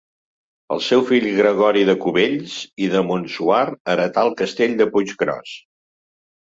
[0.75, 2.57] El seu fill Gregori de Cubells
[2.87, 3.63] i de Montsuar
[3.95, 5.59] heretà el castell de Puiggròs.